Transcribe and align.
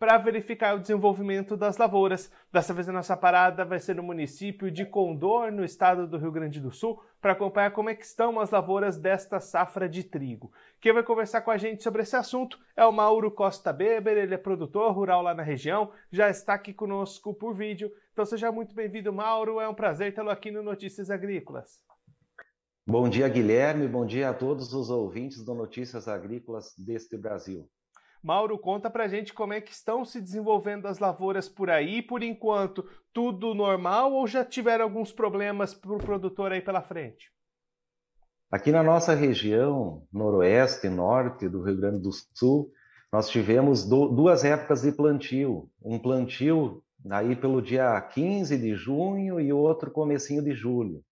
para 0.00 0.16
verificar 0.16 0.74
o 0.74 0.80
desenvolvimento 0.80 1.58
das 1.58 1.76
lavouras. 1.76 2.32
Dessa 2.50 2.72
vez 2.72 2.88
a 2.88 2.92
nossa 2.92 3.14
parada 3.14 3.66
vai 3.66 3.78
ser 3.78 3.94
no 3.96 4.02
município 4.02 4.70
de 4.70 4.86
Condor, 4.86 5.52
no 5.52 5.62
estado 5.62 6.06
do 6.06 6.16
Rio 6.16 6.32
Grande 6.32 6.58
do 6.58 6.72
Sul, 6.72 6.98
para 7.20 7.32
acompanhar 7.32 7.70
como 7.72 7.90
é 7.90 7.92
estão 8.00 8.40
as 8.40 8.50
lavouras 8.50 8.96
desta 8.96 9.38
safra 9.40 9.86
de 9.86 10.02
trigo. 10.02 10.50
Quem 10.80 10.94
vai 10.94 11.02
conversar 11.02 11.42
com 11.42 11.50
a 11.50 11.58
gente 11.58 11.82
sobre 11.82 12.00
esse 12.00 12.16
assunto 12.16 12.58
é 12.74 12.82
o 12.86 12.90
Mauro 12.90 13.30
Costa 13.30 13.74
Beber, 13.74 14.16
ele 14.16 14.34
é 14.34 14.38
produtor 14.38 14.90
rural 14.90 15.20
lá 15.20 15.34
na 15.34 15.42
região, 15.42 15.92
já 16.10 16.30
está 16.30 16.54
aqui 16.54 16.72
conosco 16.72 17.34
por 17.34 17.52
vídeo. 17.52 17.92
Então 18.14 18.24
seja 18.24 18.50
muito 18.50 18.74
bem-vindo, 18.74 19.12
Mauro, 19.12 19.60
é 19.60 19.68
um 19.68 19.74
prazer 19.74 20.14
tê-lo 20.14 20.30
aqui 20.30 20.50
no 20.50 20.62
Notícias 20.62 21.10
Agrícolas. 21.10 21.84
Bom 22.86 23.06
dia, 23.06 23.28
Guilherme, 23.28 23.86
bom 23.86 24.06
dia 24.06 24.30
a 24.30 24.34
todos 24.34 24.72
os 24.72 24.88
ouvintes 24.88 25.44
do 25.44 25.54
Notícias 25.54 26.08
Agrícolas 26.08 26.74
deste 26.78 27.18
Brasil. 27.18 27.68
Mauro, 28.22 28.58
conta 28.58 28.90
pra 28.90 29.08
gente 29.08 29.32
como 29.32 29.54
é 29.54 29.60
que 29.60 29.72
estão 29.72 30.04
se 30.04 30.20
desenvolvendo 30.20 30.86
as 30.86 30.98
lavouras 30.98 31.48
por 31.48 31.70
aí. 31.70 32.02
Por 32.02 32.22
enquanto, 32.22 32.84
tudo 33.12 33.54
normal 33.54 34.12
ou 34.12 34.26
já 34.26 34.44
tiveram 34.44 34.84
alguns 34.84 35.10
problemas 35.10 35.72
para 35.72 35.92
o 35.92 35.98
produtor 35.98 36.52
aí 36.52 36.60
pela 36.60 36.82
frente? 36.82 37.32
Aqui 38.50 38.70
na 38.70 38.82
nossa 38.82 39.14
região, 39.14 40.06
noroeste 40.12 40.88
e 40.88 40.90
norte 40.90 41.48
do 41.48 41.62
Rio 41.62 41.76
Grande 41.76 42.00
do 42.00 42.10
Sul, 42.34 42.70
nós 43.12 43.28
tivemos 43.28 43.84
duas 43.84 44.44
épocas 44.44 44.82
de 44.82 44.92
plantio. 44.92 45.70
Um 45.82 45.98
plantio 45.98 46.82
aí 47.08 47.34
pelo 47.34 47.62
dia 47.62 47.98
15 48.00 48.58
de 48.58 48.74
junho 48.74 49.40
e 49.40 49.52
outro 49.52 49.90
comecinho 49.90 50.42
de 50.42 50.52
julho. 50.52 51.02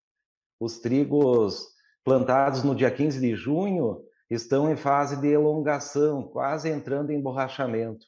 Os 0.61 0.79
trigos 0.79 1.69
plantados 2.05 2.63
no 2.63 2.75
dia 2.75 2.91
15 2.91 3.21
de 3.21 3.35
junho 3.35 4.03
estão 4.31 4.71
em 4.71 4.77
fase 4.77 5.17
de 5.21 5.29
elongação, 5.29 6.23
quase 6.23 6.69
entrando 6.69 7.11
em 7.11 7.21
borrachamento. 7.21 8.07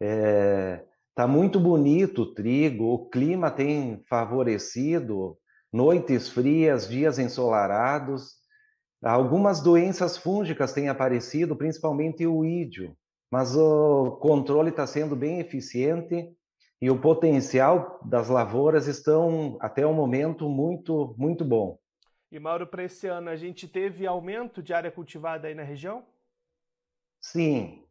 É, 0.00 0.84
tá 1.14 1.26
muito 1.26 1.58
bonito 1.58 2.22
o 2.22 2.34
trigo, 2.34 2.84
o 2.84 3.08
clima 3.08 3.50
tem 3.50 4.02
favorecido, 4.08 5.36
noites 5.72 6.28
frias, 6.28 6.88
dias 6.88 7.18
ensolarados. 7.18 8.36
Algumas 9.02 9.60
doenças 9.60 10.16
fúngicas 10.16 10.72
têm 10.72 10.88
aparecido, 10.88 11.56
principalmente 11.56 12.26
o 12.26 12.44
ídio, 12.44 12.96
mas 13.30 13.56
o 13.56 14.18
controle 14.20 14.70
está 14.70 14.86
sendo 14.86 15.14
bem 15.14 15.40
eficiente 15.40 16.28
e 16.80 16.90
o 16.90 17.00
potencial 17.00 18.00
das 18.04 18.28
lavouras 18.28 18.86
estão 18.86 19.56
até 19.60 19.84
o 19.84 19.92
momento 19.92 20.48
muito 20.48 21.14
muito 21.18 21.44
bom. 21.44 21.78
E 22.30 22.38
Mauro, 22.38 22.66
para 22.66 22.84
esse 22.84 23.06
ano 23.06 23.30
a 23.30 23.36
gente 23.36 23.66
teve 23.66 24.06
aumento 24.06 24.62
de 24.62 24.74
área 24.74 24.90
cultivada 24.90 25.48
aí 25.48 25.54
na 25.54 25.62
região? 25.62 26.04
Sim. 27.20 27.84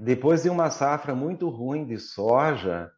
Depois 0.00 0.42
de 0.42 0.50
uma 0.50 0.70
safra 0.70 1.14
muito 1.14 1.48
ruim 1.48 1.86
de 1.86 1.98
soja 1.98 2.90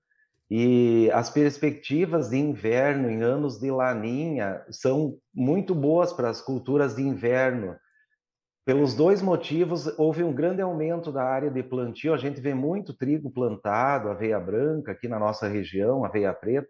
e 0.50 1.10
as 1.12 1.30
perspectivas 1.30 2.30
de 2.30 2.36
inverno 2.36 3.08
em 3.08 3.22
anos 3.22 3.58
de 3.58 3.70
laninha 3.70 4.64
são 4.70 5.18
muito 5.32 5.74
boas 5.74 6.12
para 6.12 6.28
as 6.28 6.40
culturas 6.40 6.96
de 6.96 7.02
inverno. 7.02 7.76
Pelos 8.64 8.94
dois 8.94 9.22
motivos, 9.22 9.86
houve 9.98 10.24
um 10.24 10.32
grande 10.32 10.60
aumento 10.60 11.12
da 11.12 11.22
área 11.22 11.50
de 11.50 11.62
plantio. 11.62 12.14
A 12.14 12.16
gente 12.16 12.40
vê 12.40 12.52
muito 12.52 12.94
trigo 12.94 13.30
plantado, 13.30 14.08
aveia 14.08 14.40
branca 14.40 14.92
aqui 14.92 15.06
na 15.06 15.18
nossa 15.18 15.46
região, 15.46 16.04
aveia 16.04 16.32
preta 16.32 16.68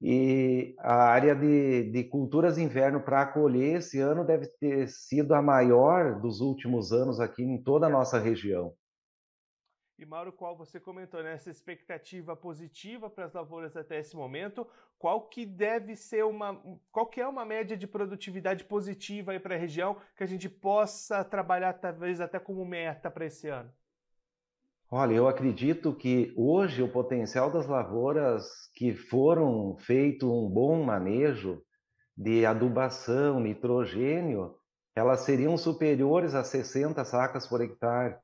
e 0.00 0.74
a 0.78 1.04
área 1.04 1.34
de, 1.34 1.90
de 1.90 2.04
culturas 2.04 2.58
inverno 2.58 3.00
para 3.00 3.26
colher 3.26 3.78
esse 3.78 4.00
ano 4.00 4.24
deve 4.24 4.46
ter 4.58 4.88
sido 4.88 5.34
a 5.34 5.40
maior 5.40 6.20
dos 6.20 6.40
últimos 6.40 6.92
anos 6.92 7.20
aqui 7.20 7.42
em 7.42 7.62
toda 7.62 7.86
a 7.86 7.90
nossa 7.90 8.18
região. 8.18 8.74
E 9.96 10.04
Mauro, 10.04 10.32
qual 10.32 10.56
você 10.56 10.80
comentou 10.80 11.22
nessa 11.22 11.48
né? 11.48 11.52
expectativa 11.52 12.34
positiva 12.34 13.08
para 13.08 13.26
as 13.26 13.32
lavouras 13.32 13.76
até 13.76 14.00
esse 14.00 14.16
momento, 14.16 14.66
qual 14.98 15.28
que 15.28 15.46
deve 15.46 15.94
ser 15.94 16.24
uma, 16.24 16.60
qual 16.90 17.06
que 17.06 17.20
é 17.20 17.26
uma 17.26 17.44
média 17.44 17.76
de 17.76 17.86
produtividade 17.86 18.64
positiva 18.64 19.30
aí 19.30 19.38
para 19.38 19.54
a 19.54 19.58
região 19.58 19.96
que 20.16 20.24
a 20.24 20.26
gente 20.26 20.48
possa 20.48 21.24
trabalhar 21.24 21.74
talvez 21.74 22.20
até 22.20 22.40
como 22.40 22.64
meta 22.64 23.08
para 23.08 23.26
esse 23.26 23.48
ano? 23.48 23.72
Olha, 24.90 25.14
eu 25.14 25.26
acredito 25.26 25.94
que 25.94 26.32
hoje 26.36 26.82
o 26.82 26.92
potencial 26.92 27.50
das 27.50 27.66
lavouras 27.66 28.46
que 28.74 28.94
foram 28.94 29.76
feito 29.78 30.30
um 30.30 30.48
bom 30.48 30.84
manejo 30.84 31.62
de 32.16 32.46
adubação, 32.46 33.40
nitrogênio, 33.40 34.54
elas 34.94 35.20
seriam 35.20 35.56
superiores 35.56 36.34
a 36.34 36.44
60 36.44 37.04
sacas 37.04 37.46
por 37.46 37.60
hectare. 37.60 38.16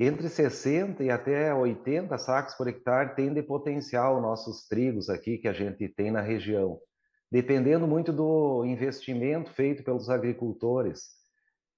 Entre 0.00 0.28
60 0.28 1.04
e 1.04 1.10
até 1.10 1.54
80 1.54 2.18
sacas 2.18 2.56
por 2.56 2.66
hectare 2.66 3.14
tem 3.14 3.32
de 3.32 3.42
potencial 3.42 4.20
nossos 4.20 4.66
trigos 4.66 5.08
aqui 5.08 5.38
que 5.38 5.48
a 5.48 5.52
gente 5.52 5.88
tem 5.88 6.10
na 6.10 6.20
região, 6.20 6.78
dependendo 7.30 7.86
muito 7.86 8.12
do 8.12 8.64
investimento 8.64 9.52
feito 9.52 9.84
pelos 9.84 10.10
agricultores. 10.10 11.25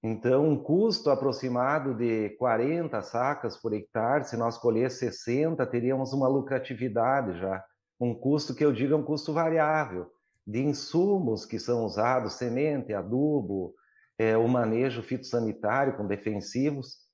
Então, 0.01 0.47
um 0.47 0.57
custo 0.57 1.09
aproximado 1.09 1.93
de 1.93 2.29
40 2.37 3.01
sacas 3.01 3.57
por 3.57 3.73
hectare, 3.73 4.23
se 4.23 4.37
nós 4.37 4.57
colher 4.57 4.89
60, 4.89 5.65
teríamos 5.65 6.13
uma 6.13 6.27
lucratividade 6.27 7.37
já. 7.37 7.63
Um 7.99 8.13
custo 8.13 8.55
que 8.55 8.63
eu 8.63 8.71
digo 8.71 8.93
é 8.93 8.97
um 8.97 9.03
custo 9.03 9.33
variável, 9.33 10.09
de 10.47 10.61
insumos 10.61 11.45
que 11.45 11.59
são 11.59 11.83
usados, 11.83 12.33
semente, 12.33 12.93
adubo, 12.93 13.75
é, 14.17 14.37
o 14.37 14.47
manejo 14.47 15.03
fitossanitário 15.03 15.97
com 15.97 16.07
defensivos, 16.07 17.09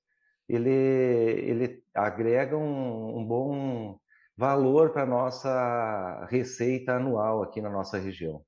ele, 0.48 0.70
ele 0.70 1.82
agrega 1.92 2.56
um, 2.56 3.18
um 3.18 3.26
bom 3.26 3.98
valor 4.36 4.90
para 4.90 5.02
a 5.02 5.06
nossa 5.06 6.24
receita 6.30 6.94
anual 6.94 7.42
aqui 7.42 7.60
na 7.60 7.70
nossa 7.70 7.98
região. 7.98 8.44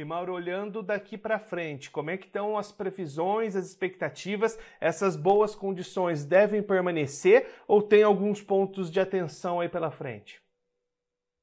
E 0.00 0.04
Mauro, 0.04 0.32
olhando 0.32 0.82
daqui 0.82 1.18
para 1.18 1.38
frente, 1.38 1.90
como 1.90 2.08
é 2.08 2.16
que 2.16 2.24
estão 2.24 2.56
as 2.56 2.72
previsões, 2.72 3.54
as 3.54 3.66
expectativas? 3.66 4.58
Essas 4.80 5.14
boas 5.14 5.54
condições 5.54 6.24
devem 6.24 6.62
permanecer 6.62 7.46
ou 7.68 7.82
tem 7.82 8.02
alguns 8.02 8.40
pontos 8.40 8.90
de 8.90 8.98
atenção 8.98 9.60
aí 9.60 9.68
pela 9.68 9.90
frente? 9.90 10.40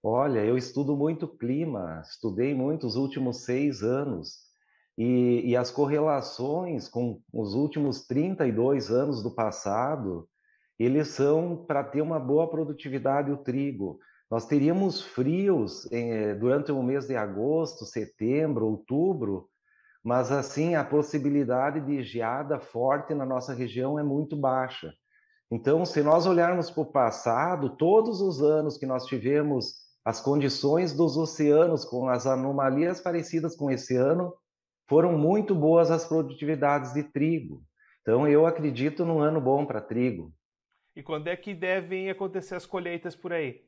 Olha, 0.02 0.40
eu 0.40 0.58
estudo 0.58 0.98
muito 0.98 1.28
clima, 1.28 2.02
estudei 2.04 2.56
muito 2.56 2.88
os 2.88 2.96
últimos 2.96 3.46
seis 3.46 3.84
anos 3.84 4.40
e, 4.98 5.52
e 5.52 5.56
as 5.56 5.70
correlações 5.70 6.90
com 6.90 7.22
os 7.32 7.54
últimos 7.54 8.08
32 8.08 8.90
anos 8.90 9.22
do 9.22 9.30
passado, 9.30 10.28
eles 10.80 11.10
são 11.10 11.64
para 11.64 11.84
ter 11.84 12.02
uma 12.02 12.20
boa 12.20 12.50
produtividade 12.50 13.30
o 13.30 13.38
trigo. 13.38 14.00
Nós 14.30 14.46
teríamos 14.46 15.02
frios 15.02 15.90
eh, 15.92 16.36
durante 16.36 16.72
o 16.72 16.84
mês 16.84 17.08
de 17.08 17.16
agosto, 17.16 17.86
setembro, 17.86 18.66
outubro, 18.68 19.48
mas 20.04 20.32
assim 20.32 20.76
a 20.76 20.84
possibilidade 20.84 21.80
de 21.82 22.04
geada 22.04 22.60
forte 22.60 23.14
na 23.14 23.26
nossa 23.26 23.54
região 23.54 23.98
é 23.98 24.04
muito 24.04 24.36
baixa. 24.36 24.94
Então, 25.50 25.86
se 25.86 26.04
nós 26.04 26.26
olharmos 26.26 26.70
para 26.70 26.84
o 26.84 26.92
passado, 26.92 27.78
todos 27.78 28.20
os 28.20 28.42
anos 28.42 28.78
que 28.78 28.86
nós 28.86 29.06
tivemos 29.06 29.76
as 30.04 30.20
condições 30.20 30.94
dos 30.94 31.16
oceanos 31.18 31.86
com 31.86 32.10
as 32.10 32.28
anomalias 32.28 33.00
parecidas 33.00 33.56
com 33.56 33.72
esse 33.72 33.96
ano, 33.96 34.34
foram 34.90 35.18
muito 35.18 35.56
boas 35.56 35.90
as 35.90 36.06
produtividades 36.06 36.94
de 36.94 37.04
trigo. 37.04 37.64
Então, 38.02 38.28
eu 38.28 38.46
acredito 38.46 39.06
num 39.06 39.20
ano 39.20 39.40
bom 39.40 39.66
para 39.66 39.82
trigo. 39.82 40.34
E 40.96 41.04
quando 41.04 41.28
é 41.28 41.36
que 41.36 41.54
devem 41.54 42.10
acontecer 42.10 42.56
as 42.56 42.66
colheitas 42.66 43.16
por 43.16 43.32
aí? 43.32 43.67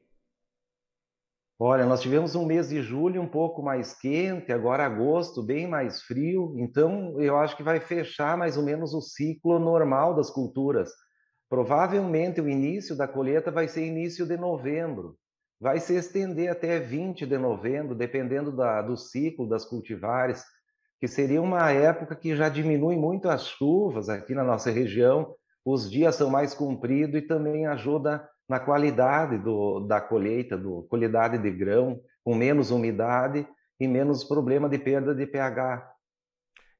Olha, 1.61 1.85
nós 1.85 1.99
tivemos 1.99 2.35
um 2.35 2.45
mês 2.45 2.69
de 2.69 2.81
julho 2.81 3.21
um 3.21 3.27
pouco 3.27 3.61
mais 3.61 3.93
quente, 3.93 4.49
agora 4.49 4.85
agosto 4.85 5.43
bem 5.43 5.67
mais 5.67 6.01
frio, 6.01 6.53
então 6.57 7.19
eu 7.19 7.35
acho 7.37 7.57
que 7.57 7.63
vai 7.63 7.81
fechar 7.81 8.37
mais 8.37 8.55
ou 8.55 8.63
menos 8.63 8.93
o 8.93 9.01
ciclo 9.01 9.59
normal 9.59 10.15
das 10.15 10.29
culturas. 10.29 10.89
Provavelmente 11.49 12.39
o 12.39 12.47
início 12.47 12.95
da 12.95 13.09
colheita 13.09 13.51
vai 13.51 13.67
ser 13.67 13.85
início 13.85 14.25
de 14.25 14.37
novembro, 14.37 15.17
vai 15.59 15.81
se 15.81 15.93
estender 15.95 16.49
até 16.49 16.79
20 16.79 17.25
de 17.25 17.37
novembro, 17.37 17.93
dependendo 17.93 18.55
da, 18.55 18.81
do 18.81 18.95
ciclo 18.95 19.45
das 19.45 19.65
cultivares, 19.65 20.41
que 20.97 21.09
seria 21.09 21.41
uma 21.41 21.69
época 21.69 22.15
que 22.15 22.37
já 22.37 22.47
diminui 22.47 22.95
muito 22.95 23.27
as 23.27 23.45
chuvas 23.45 24.07
aqui 24.07 24.33
na 24.33 24.45
nossa 24.45 24.71
região, 24.71 25.35
os 25.65 25.91
dias 25.91 26.15
são 26.15 26.29
mais 26.29 26.53
compridos 26.53 27.19
e 27.19 27.27
também 27.27 27.67
ajuda 27.67 28.25
na 28.49 28.59
qualidade 28.59 29.37
do, 29.37 29.81
da 29.81 30.01
colheita, 30.01 30.57
do 30.57 30.81
qualidade 30.89 31.37
de 31.37 31.51
grão, 31.51 32.01
com 32.23 32.33
menos 32.33 32.71
umidade 32.71 33.47
e 33.79 33.87
menos 33.87 34.23
problema 34.23 34.67
de 34.67 34.79
perda 34.79 35.13
de 35.13 35.27
pH. 35.27 35.99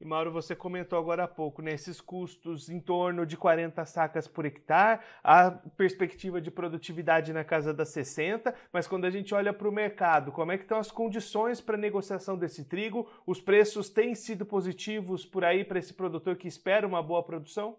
E 0.01 0.05
Mauro, 0.05 0.31
você 0.31 0.55
comentou 0.55 0.97
agora 0.97 1.25
há 1.25 1.27
pouco, 1.27 1.61
né, 1.61 1.73
esses 1.73 1.99
custos 1.99 2.69
em 2.69 2.79
torno 2.79 3.25
de 3.25 3.35
40 3.35 3.83
sacas 3.85 4.29
por 4.29 4.45
hectare, 4.45 5.01
a 5.21 5.51
perspectiva 5.51 6.39
de 6.39 6.49
produtividade 6.49 7.33
na 7.33 7.43
casa 7.43 7.73
das 7.73 7.89
60, 7.89 8.55
mas 8.71 8.87
quando 8.87 9.03
a 9.03 9.09
gente 9.09 9.35
olha 9.35 9.51
para 9.51 9.67
o 9.67 9.73
mercado, 9.73 10.31
como 10.31 10.53
é 10.53 10.57
que 10.57 10.63
estão 10.63 10.79
as 10.79 10.89
condições 10.89 11.59
para 11.59 11.75
negociação 11.75 12.37
desse 12.37 12.63
trigo? 12.63 13.09
Os 13.27 13.41
preços 13.41 13.89
têm 13.89 14.15
sido 14.15 14.45
positivos 14.45 15.25
por 15.25 15.43
aí 15.43 15.65
para 15.65 15.79
esse 15.79 15.93
produtor 15.93 16.37
que 16.37 16.47
espera 16.47 16.87
uma 16.87 17.03
boa 17.03 17.21
produção? 17.21 17.75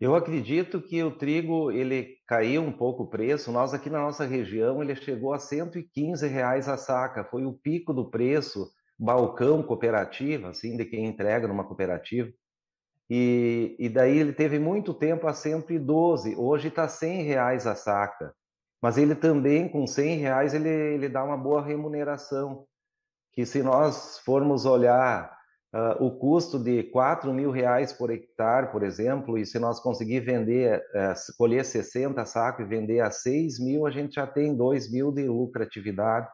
Eu 0.00 0.14
acredito 0.14 0.80
que 0.82 1.02
o 1.02 1.16
trigo 1.16 1.70
ele 1.70 2.16
caiu 2.26 2.62
um 2.62 2.72
pouco 2.72 3.04
o 3.04 3.08
preço. 3.08 3.52
Nós 3.52 3.72
aqui 3.72 3.88
na 3.88 4.00
nossa 4.00 4.24
região 4.24 4.82
ele 4.82 4.94
chegou 4.96 5.32
a 5.32 5.38
115 5.38 6.26
reais 6.26 6.68
a 6.68 6.76
saca, 6.76 7.24
foi 7.24 7.44
o 7.44 7.52
pico 7.52 7.92
do 7.92 8.10
preço 8.10 8.70
balcão 8.98 9.62
cooperativa, 9.62 10.48
assim, 10.48 10.76
de 10.76 10.84
quem 10.84 11.06
entrega 11.06 11.48
numa 11.48 11.64
cooperativa. 11.64 12.30
E, 13.08 13.76
e 13.78 13.88
daí 13.88 14.18
ele 14.18 14.32
teve 14.32 14.58
muito 14.58 14.94
tempo 14.94 15.26
a 15.26 15.32
112, 15.32 16.34
hoje 16.36 16.68
está 16.68 16.88
100 16.88 17.22
reais 17.22 17.66
a 17.66 17.74
saca. 17.74 18.34
Mas 18.80 18.98
ele 18.98 19.14
também, 19.14 19.68
com 19.68 19.86
100 19.86 20.18
reais, 20.18 20.54
ele, 20.54 20.68
ele 20.68 21.08
dá 21.08 21.24
uma 21.24 21.36
boa 21.36 21.62
remuneração. 21.62 22.66
Que 23.32 23.44
se 23.44 23.62
nós 23.62 24.18
formos 24.18 24.64
olhar 24.64 25.34
uh, 25.74 26.04
o 26.04 26.12
custo 26.12 26.58
de 26.58 26.84
4 26.84 27.34
mil 27.34 27.50
reais 27.50 27.92
por 27.92 28.10
hectare, 28.10 28.70
por 28.70 28.84
exemplo, 28.84 29.36
e 29.36 29.44
se 29.44 29.58
nós 29.58 29.80
conseguir 29.80 30.20
vender, 30.20 30.78
uh, 30.78 31.36
colher 31.36 31.64
60 31.64 32.24
sacos 32.24 32.64
e 32.64 32.68
vender 32.68 33.00
a 33.00 33.10
6 33.10 33.58
mil, 33.58 33.84
a 33.84 33.90
gente 33.90 34.14
já 34.14 34.26
tem 34.26 34.54
2 34.54 34.90
mil 34.90 35.10
de 35.10 35.24
lucratividade. 35.26 36.28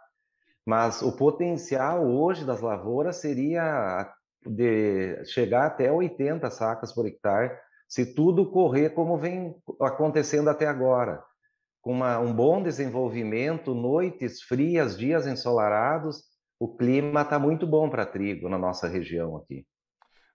Mas 0.66 1.00
o 1.00 1.10
potencial 1.10 2.06
hoje 2.06 2.44
das 2.44 2.60
lavouras 2.60 3.16
seria 3.16 4.12
de 4.46 5.24
chegar 5.24 5.66
até 5.66 5.90
80 5.90 6.48
sacas 6.50 6.92
por 6.92 7.06
hectare, 7.06 7.50
se 7.88 8.14
tudo 8.14 8.50
correr 8.50 8.90
como 8.90 9.18
vem 9.18 9.56
acontecendo 9.80 10.48
até 10.50 10.66
agora. 10.66 11.22
Com 11.82 11.92
uma, 11.92 12.18
um 12.18 12.32
bom 12.32 12.62
desenvolvimento, 12.62 13.74
noites 13.74 14.42
frias, 14.42 14.98
dias 14.98 15.26
ensolarados, 15.26 16.29
o 16.60 16.68
clima 16.68 17.22
está 17.22 17.38
muito 17.38 17.66
bom 17.66 17.88
para 17.88 18.04
trigo 18.04 18.46
na 18.46 18.58
nossa 18.58 18.86
região 18.86 19.34
aqui. 19.34 19.66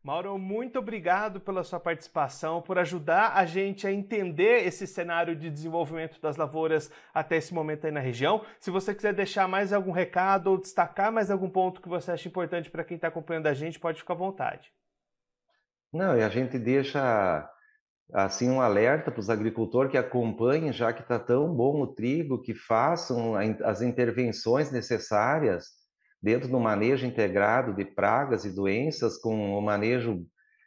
Mauro, 0.03 0.37
muito 0.37 0.79
obrigado 0.79 1.39
pela 1.39 1.63
sua 1.63 1.79
participação, 1.79 2.61
por 2.61 2.77
ajudar 2.79 3.33
a 3.35 3.45
gente 3.45 3.87
a 3.87 3.91
entender 3.91 4.65
esse 4.65 4.85
cenário 4.85 5.35
de 5.35 5.49
desenvolvimento 5.49 6.19
das 6.19 6.35
lavouras 6.35 6.91
até 7.13 7.37
esse 7.37 7.53
momento 7.53 7.85
aí 7.85 7.91
na 7.91 7.99
região. 7.99 8.43
Se 8.59 8.69
você 8.69 8.93
quiser 8.93 9.13
deixar 9.13 9.47
mais 9.47 9.71
algum 9.71 9.91
recado 9.91 10.47
ou 10.47 10.59
destacar 10.59 11.11
mais 11.11 11.29
algum 11.29 11.49
ponto 11.49 11.81
que 11.81 11.89
você 11.89 12.11
acha 12.11 12.27
importante 12.27 12.69
para 12.69 12.83
quem 12.83 12.95
está 12.95 13.07
acompanhando 13.07 13.47
a 13.47 13.53
gente, 13.53 13.79
pode 13.79 13.99
ficar 13.99 14.13
à 14.13 14.17
vontade. 14.17 14.71
Não, 15.93 16.17
e 16.17 16.23
a 16.23 16.29
gente 16.29 16.59
deixa 16.59 17.49
assim 18.13 18.49
um 18.49 18.61
alerta 18.61 19.11
para 19.11 19.19
os 19.19 19.29
agricultores 19.29 19.91
que 19.91 19.97
acompanhem, 19.97 20.71
já 20.71 20.93
que 20.93 21.01
está 21.01 21.17
tão 21.17 21.51
bom 21.51 21.81
o 21.81 21.87
trigo, 21.87 22.41
que 22.41 22.53
façam 22.53 23.33
as 23.63 23.81
intervenções 23.81 24.71
necessárias 24.71 25.84
dentro 26.25 26.49
do 26.49 26.59
manejo 26.59 27.05
integrado 27.05 27.71
de 27.71 27.85
pragas 27.85 28.45
e 28.45 28.49
doenças, 28.49 29.15
com 29.15 29.55
o 29.55 29.61
manejo 29.61 30.25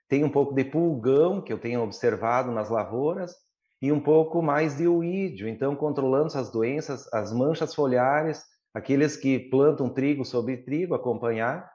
tem 0.08 0.22
um 0.22 0.30
pouco 0.30 0.54
de 0.54 0.62
pulgão 0.62 1.42
que 1.42 1.52
eu 1.52 1.58
tenho 1.58 1.82
observado 1.82 2.52
nas 2.52 2.70
lavouras 2.70 3.34
e 3.82 3.90
um 3.90 3.98
pouco 3.98 4.40
mais 4.40 4.76
de 4.76 4.86
uídio, 4.86 5.48
então 5.48 5.74
controlando 5.74 6.28
essas 6.28 6.48
doenças, 6.48 7.12
as 7.12 7.32
manchas 7.32 7.74
foliares, 7.74 8.44
aqueles 8.72 9.16
que 9.16 9.36
plantam 9.50 9.90
trigo 9.90 10.24
sobre 10.24 10.58
trigo, 10.58 10.94
acompanhar 10.94 11.68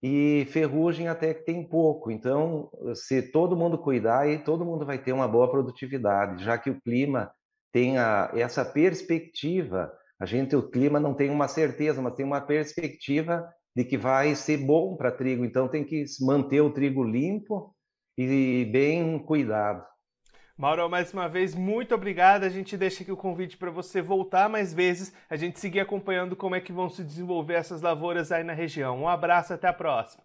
e 0.00 0.46
ferrugem 0.50 1.08
até 1.08 1.34
que 1.34 1.44
tem 1.44 1.68
pouco. 1.68 2.12
Então, 2.12 2.70
se 2.94 3.20
todo 3.20 3.56
mundo 3.56 3.76
cuidar, 3.76 4.20
aí 4.20 4.38
todo 4.38 4.64
mundo 4.64 4.86
vai 4.86 4.98
ter 4.98 5.12
uma 5.12 5.26
boa 5.26 5.50
produtividade, 5.50 6.44
já 6.44 6.56
que 6.56 6.70
o 6.70 6.80
clima 6.82 7.32
tem 7.72 7.98
a, 7.98 8.30
essa 8.32 8.64
perspectiva 8.64 9.92
a 10.24 10.26
gente, 10.26 10.56
o 10.56 10.62
clima 10.62 10.98
não 10.98 11.12
tem 11.12 11.30
uma 11.30 11.46
certeza, 11.46 12.00
mas 12.00 12.14
tem 12.14 12.24
uma 12.24 12.40
perspectiva 12.40 13.46
de 13.76 13.84
que 13.84 13.98
vai 13.98 14.34
ser 14.34 14.56
bom 14.56 14.96
para 14.96 15.12
trigo. 15.12 15.44
Então 15.44 15.68
tem 15.68 15.84
que 15.84 16.02
manter 16.22 16.62
o 16.62 16.70
trigo 16.70 17.04
limpo 17.04 17.74
e 18.16 18.64
bem 18.72 19.18
cuidado. 19.18 19.84
Mauro, 20.56 20.88
mais 20.88 21.12
uma 21.12 21.28
vez, 21.28 21.54
muito 21.54 21.94
obrigado. 21.94 22.44
A 22.44 22.48
gente 22.48 22.74
deixa 22.74 23.02
aqui 23.02 23.12
o 23.12 23.18
convite 23.18 23.58
para 23.58 23.70
você 23.70 24.00
voltar 24.00 24.48
mais 24.48 24.72
vezes, 24.72 25.12
a 25.28 25.36
gente 25.36 25.60
seguir 25.60 25.80
acompanhando 25.80 26.34
como 26.34 26.54
é 26.54 26.60
que 26.60 26.72
vão 26.72 26.88
se 26.88 27.04
desenvolver 27.04 27.54
essas 27.54 27.82
lavouras 27.82 28.32
aí 28.32 28.42
na 28.42 28.54
região. 28.54 28.98
Um 28.98 29.08
abraço, 29.08 29.52
até 29.52 29.68
a 29.68 29.74
próxima. 29.74 30.24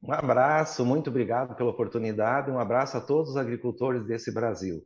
Um 0.00 0.12
abraço, 0.12 0.84
muito 0.84 1.10
obrigado 1.10 1.56
pela 1.56 1.70
oportunidade. 1.70 2.52
Um 2.52 2.58
abraço 2.60 2.96
a 2.96 3.00
todos 3.00 3.30
os 3.30 3.36
agricultores 3.36 4.06
desse 4.06 4.32
Brasil. 4.32 4.80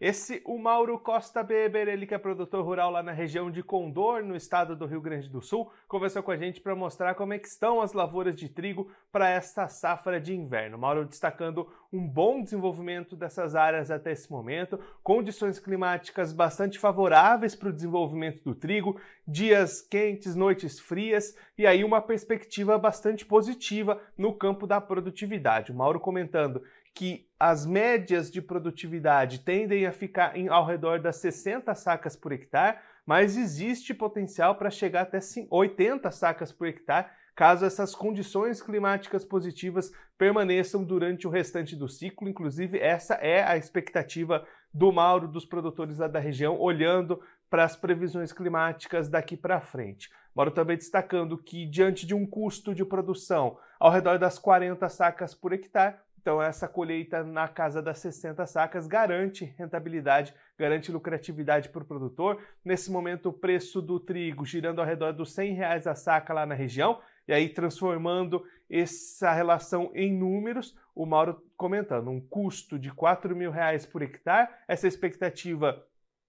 Esse, 0.00 0.42
o 0.44 0.58
Mauro 0.58 0.98
Costa 0.98 1.42
Beber, 1.42 1.88
ele 1.88 2.06
que 2.06 2.14
é 2.14 2.18
produtor 2.18 2.62
rural 2.62 2.90
lá 2.90 3.02
na 3.02 3.12
região 3.12 3.50
de 3.50 3.62
Condor, 3.62 4.22
no 4.22 4.36
estado 4.36 4.76
do 4.76 4.84
Rio 4.84 5.00
Grande 5.00 5.28
do 5.28 5.40
Sul, 5.40 5.72
conversou 5.88 6.22
com 6.22 6.30
a 6.30 6.36
gente 6.36 6.60
para 6.60 6.74
mostrar 6.74 7.14
como 7.14 7.32
é 7.32 7.38
que 7.38 7.48
estão 7.48 7.80
as 7.80 7.94
lavouras 7.94 8.36
de 8.36 8.48
trigo 8.48 8.90
para 9.10 9.30
esta 9.30 9.68
safra 9.68 10.20
de 10.20 10.34
inverno. 10.34 10.76
Mauro 10.76 11.06
destacando 11.06 11.66
um 11.90 12.06
bom 12.06 12.42
desenvolvimento 12.42 13.16
dessas 13.16 13.54
áreas 13.54 13.90
até 13.90 14.12
esse 14.12 14.30
momento, 14.30 14.78
condições 15.02 15.58
climáticas 15.58 16.32
bastante 16.32 16.78
favoráveis 16.78 17.54
para 17.54 17.70
o 17.70 17.72
desenvolvimento 17.72 18.42
do 18.44 18.54
trigo, 18.54 19.00
dias 19.26 19.80
quentes, 19.80 20.36
noites 20.36 20.78
frias 20.78 21.34
e 21.56 21.66
aí 21.66 21.82
uma 21.82 22.02
perspectiva 22.02 22.76
bastante 22.76 23.24
positiva 23.24 24.00
no 24.18 24.34
campo 24.34 24.66
da 24.66 24.78
produtividade. 24.78 25.72
O 25.72 25.74
Mauro 25.74 25.98
comentando 25.98 26.62
que 26.96 27.28
as 27.38 27.66
médias 27.66 28.30
de 28.30 28.40
produtividade 28.40 29.40
tendem 29.40 29.84
a 29.84 29.92
ficar 29.92 30.34
em, 30.34 30.48
ao 30.48 30.64
redor 30.64 30.98
das 30.98 31.16
60 31.16 31.74
sacas 31.74 32.16
por 32.16 32.32
hectare, 32.32 32.78
mas 33.04 33.36
existe 33.36 33.92
potencial 33.92 34.54
para 34.54 34.70
chegar 34.70 35.02
até 35.02 35.18
80 35.50 36.10
sacas 36.10 36.50
por 36.50 36.66
hectare 36.66 37.06
caso 37.36 37.66
essas 37.66 37.94
condições 37.94 38.62
climáticas 38.62 39.22
positivas 39.22 39.92
permaneçam 40.16 40.82
durante 40.82 41.26
o 41.26 41.30
restante 41.30 41.76
do 41.76 41.86
ciclo. 41.86 42.30
Inclusive, 42.30 42.78
essa 42.78 43.12
é 43.16 43.44
a 43.44 43.58
expectativa 43.58 44.46
do 44.72 44.90
Mauro, 44.90 45.28
dos 45.28 45.44
produtores 45.44 45.98
lá 45.98 46.08
da 46.08 46.18
região, 46.18 46.58
olhando 46.58 47.20
para 47.50 47.64
as 47.64 47.76
previsões 47.76 48.32
climáticas 48.32 49.10
daqui 49.10 49.36
para 49.36 49.60
frente. 49.60 50.10
Mauro 50.34 50.50
também 50.50 50.78
destacando 50.78 51.36
que, 51.36 51.66
diante 51.66 52.06
de 52.06 52.14
um 52.14 52.26
custo 52.26 52.74
de 52.74 52.86
produção 52.86 53.58
ao 53.78 53.90
redor 53.90 54.18
das 54.18 54.38
40 54.38 54.88
sacas 54.88 55.34
por 55.34 55.52
hectare, 55.52 55.96
então, 56.26 56.42
essa 56.42 56.66
colheita 56.66 57.22
na 57.22 57.46
casa 57.46 57.80
das 57.80 58.00
60 58.00 58.44
sacas 58.46 58.88
garante 58.88 59.44
rentabilidade, 59.56 60.34
garante 60.58 60.90
lucratividade 60.90 61.68
para 61.68 61.84
o 61.84 61.86
produtor. 61.86 62.42
Nesse 62.64 62.90
momento, 62.90 63.28
o 63.28 63.32
preço 63.32 63.80
do 63.80 64.00
trigo 64.00 64.44
girando 64.44 64.80
ao 64.80 64.84
redor 64.84 65.12
dos 65.12 65.32
100 65.32 65.54
reais 65.54 65.86
a 65.86 65.94
saca 65.94 66.34
lá 66.34 66.44
na 66.44 66.56
região, 66.56 67.00
e 67.28 67.32
aí 67.32 67.48
transformando 67.48 68.44
essa 68.68 69.32
relação 69.32 69.92
em 69.94 70.12
números, 70.12 70.76
o 70.96 71.06
Mauro 71.06 71.40
comentando 71.56 72.10
um 72.10 72.20
custo 72.20 72.76
de 72.76 72.90
4 72.90 73.36
mil 73.36 73.52
reais 73.52 73.86
por 73.86 74.02
hectare, 74.02 74.50
essa 74.66 74.88
expectativa 74.88 75.80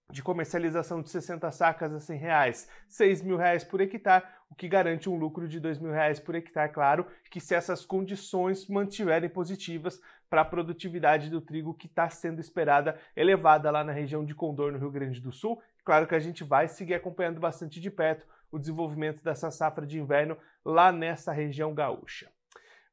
de 0.09 0.23
comercialização 0.23 1.01
de 1.01 1.09
60 1.09 1.51
sacas 1.51 1.93
a 1.93 1.99
100 1.99 2.17
reais, 2.17 2.69
6 2.87 3.21
mil 3.21 3.35
reais 3.35 3.63
por 3.63 3.81
hectare, 3.81 4.23
o 4.49 4.55
que 4.55 4.67
garante 4.67 5.09
um 5.09 5.17
lucro 5.17 5.47
de 5.47 5.59
2 5.59 5.79
mil 5.79 5.91
reais 5.91 6.17
por 6.17 6.33
hectare, 6.33 6.71
claro, 6.71 7.05
que 7.29 7.41
se 7.41 7.53
essas 7.53 7.85
condições 7.85 8.67
mantiverem 8.67 9.29
positivas 9.29 9.99
para 10.29 10.41
a 10.41 10.45
produtividade 10.45 11.29
do 11.29 11.41
trigo 11.41 11.73
que 11.73 11.87
está 11.87 12.09
sendo 12.09 12.39
esperada 12.39 12.97
elevada 13.15 13.69
lá 13.69 13.83
na 13.83 13.91
região 13.91 14.23
de 14.23 14.33
Condor, 14.33 14.71
no 14.71 14.79
Rio 14.79 14.91
Grande 14.91 15.19
do 15.19 15.31
Sul. 15.31 15.61
Claro 15.83 16.07
que 16.07 16.15
a 16.15 16.19
gente 16.19 16.43
vai 16.43 16.67
seguir 16.67 16.93
acompanhando 16.93 17.39
bastante 17.39 17.79
de 17.79 17.91
perto 17.91 18.25
o 18.49 18.57
desenvolvimento 18.57 19.21
dessa 19.21 19.51
safra 19.51 19.85
de 19.85 19.99
inverno 19.99 20.37
lá 20.63 20.91
nessa 20.91 21.33
região 21.33 21.73
gaúcha. 21.73 22.29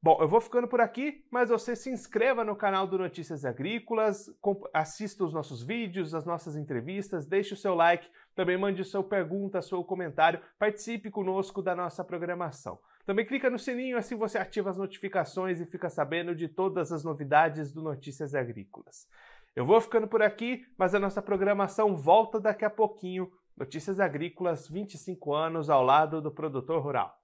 Bom, 0.05 0.19
eu 0.21 0.29
vou 0.29 0.39
ficando 0.39 0.69
por 0.69 0.83
aqui, 0.83 1.25
mas 1.31 1.49
você 1.49 1.75
se 1.75 1.89
inscreva 1.89 2.45
no 2.45 2.55
canal 2.55 2.87
do 2.87 2.99
Notícias 2.99 3.43
Agrícolas, 3.43 4.27
assista 4.75 5.25
os 5.25 5.33
nossos 5.33 5.63
vídeos, 5.63 6.15
as 6.15 6.27
nossas 6.27 6.57
entrevistas, 6.57 7.25
deixe 7.25 7.55
o 7.55 7.57
seu 7.57 7.75
like, 7.75 8.07
também 8.35 8.59
mande 8.59 8.85
sua 8.85 9.03
pergunta, 9.03 9.63
seu 9.63 9.83
comentário, 9.83 10.43
participe 10.59 11.11
conosco 11.11 11.63
da 11.63 11.75
nossa 11.75 12.05
programação. 12.05 12.79
Também 13.07 13.25
clica 13.25 13.49
no 13.49 13.59
sininho, 13.59 13.97
assim 13.97 14.15
você 14.15 14.37
ativa 14.37 14.69
as 14.69 14.77
notificações 14.77 15.59
e 15.59 15.65
fica 15.65 15.89
sabendo 15.89 16.35
de 16.35 16.49
todas 16.49 16.93
as 16.93 17.03
novidades 17.03 17.73
do 17.73 17.81
Notícias 17.81 18.35
Agrícolas. 18.35 19.09
Eu 19.57 19.65
vou 19.65 19.81
ficando 19.81 20.07
por 20.07 20.21
aqui, 20.21 20.67
mas 20.77 20.95
a 20.95 21.01
nossa 21.01 21.23
programação 21.23 21.97
volta 21.97 22.39
daqui 22.39 22.67
a 22.67 22.69
pouquinho. 22.69 23.33
Notícias 23.57 23.99
Agrícolas, 23.99 24.69
25 24.69 25.33
anos 25.33 25.71
ao 25.71 25.83
lado 25.83 26.21
do 26.21 26.31
produtor 26.31 26.83
rural. 26.83 27.24